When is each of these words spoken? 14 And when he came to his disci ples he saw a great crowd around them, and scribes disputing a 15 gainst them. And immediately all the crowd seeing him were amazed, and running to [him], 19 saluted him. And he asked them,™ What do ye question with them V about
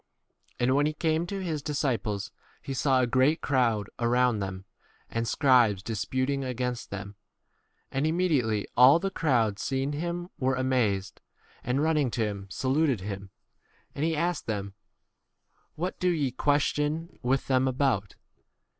14 0.57 0.67
And 0.67 0.75
when 0.75 0.85
he 0.87 0.93
came 0.93 1.27
to 1.27 1.43
his 1.43 1.61
disci 1.61 2.01
ples 2.01 2.31
he 2.59 2.73
saw 2.73 3.01
a 3.01 3.05
great 3.05 3.39
crowd 3.39 3.87
around 3.99 4.39
them, 4.39 4.65
and 5.11 5.27
scribes 5.27 5.83
disputing 5.83 6.43
a 6.43 6.57
15 6.57 6.57
gainst 6.57 6.89
them. 6.89 7.13
And 7.91 8.07
immediately 8.07 8.67
all 8.75 8.97
the 8.97 9.11
crowd 9.11 9.59
seeing 9.59 9.91
him 9.93 10.29
were 10.39 10.55
amazed, 10.55 11.21
and 11.63 11.83
running 11.83 12.09
to 12.09 12.21
[him], 12.21 12.35
19 12.39 12.49
saluted 12.49 13.01
him. 13.01 13.29
And 13.93 14.03
he 14.03 14.15
asked 14.15 14.47
them,™ 14.47 14.73
What 15.75 15.99
do 15.99 16.09
ye 16.09 16.31
question 16.31 17.19
with 17.21 17.45
them 17.45 17.65
V 17.65 17.69
about 17.69 18.15